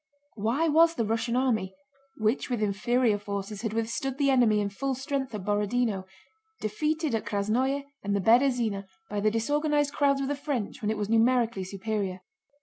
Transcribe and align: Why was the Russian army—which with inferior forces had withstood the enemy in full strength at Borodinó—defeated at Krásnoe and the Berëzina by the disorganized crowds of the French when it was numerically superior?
Why 0.33 0.67
was 0.67 0.95
the 0.95 1.05
Russian 1.05 1.35
army—which 1.35 2.49
with 2.49 2.63
inferior 2.63 3.19
forces 3.19 3.61
had 3.61 3.71
withstood 3.73 4.17
the 4.17 4.31
enemy 4.31 4.59
in 4.59 4.69
full 4.69 4.95
strength 4.95 5.35
at 5.35 5.43
Borodinó—defeated 5.43 7.13
at 7.13 7.23
Krásnoe 7.25 7.85
and 8.01 8.15
the 8.15 8.19
Berëzina 8.19 8.85
by 9.11 9.19
the 9.19 9.29
disorganized 9.29 9.93
crowds 9.93 10.19
of 10.19 10.27
the 10.27 10.35
French 10.35 10.81
when 10.81 10.89
it 10.89 10.97
was 10.97 11.07
numerically 11.07 11.63
superior? 11.63 12.21